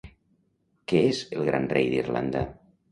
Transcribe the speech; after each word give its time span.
Què 0.93 1.03
és 1.11 1.21
el 1.39 1.47
Gran 1.51 1.71
rei 1.77 1.95
d'Irlanda? 1.95 2.47